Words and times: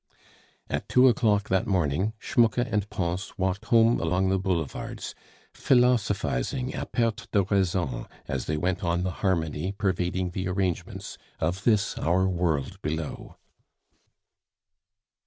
At 0.67 0.89
two 0.89 1.07
o'clock 1.09 1.49
that 1.49 1.67
morning, 1.67 2.13
Schmucke 2.17 2.57
and 2.57 2.89
Pons 2.89 3.37
walked 3.37 3.65
home 3.65 3.99
along 3.99 4.29
the 4.29 4.39
boulevards, 4.39 5.13
philosophizing 5.53 6.73
a 6.73 6.87
perte 6.87 7.27
de 7.31 7.43
raison 7.43 8.07
as 8.27 8.45
they 8.45 8.57
went 8.57 8.83
on 8.83 9.03
the 9.03 9.11
harmony 9.21 9.71
pervading 9.71 10.31
the 10.31 10.47
arrangements 10.47 11.19
of 11.39 11.65
this 11.65 11.99
our 11.99 12.27
world 12.27 12.81
below. 12.81 13.37